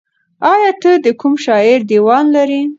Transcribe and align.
ایا 0.51 0.71
ته 0.81 0.91
د 1.05 1.07
کوم 1.19 1.33
شاعر 1.45 1.79
دیوان 1.89 2.25
لرې؟ 2.35 2.61